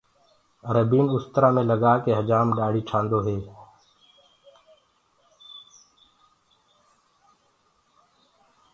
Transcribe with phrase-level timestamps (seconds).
[0.75, 3.37] ربينٚ اُسترآ مينٚ لگآ ڪي هجآم ڏآڙهي ٺآندو هي۔